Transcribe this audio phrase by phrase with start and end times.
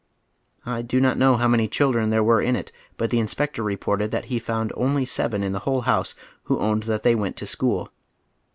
[0.65, 4.09] I do not know how many children there were in it, but the inspector reported
[4.09, 7.45] that he found only seven in the whole house who owned that they went to
[7.45, 7.91] school.